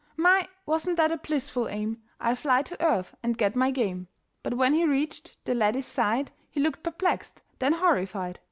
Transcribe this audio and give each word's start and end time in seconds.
"My! 0.17 0.47
wasn't 0.65 0.97
that 0.97 1.11
a 1.11 1.17
blissful 1.17 1.67
aim. 1.67 2.01
I'll 2.19 2.33
fly 2.33 2.63
to 2.63 2.83
earth 2.83 3.13
and 3.21 3.37
get 3.37 3.55
my 3.55 3.69
game." 3.69 4.07
But 4.41 4.55
when 4.55 4.73
he 4.73 4.83
reached 4.83 5.37
that 5.45 5.53
laddie's 5.55 5.85
side 5.85 6.31
He 6.49 6.59
looked 6.59 6.81
perplexed, 6.81 7.43
then 7.59 7.73
horrified. 7.73 8.39